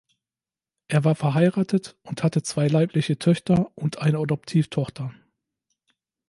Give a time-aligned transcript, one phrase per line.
[0.87, 5.13] Er war verheiratet und hatte zwei leibliche Töchter und eine Adoptivtochter.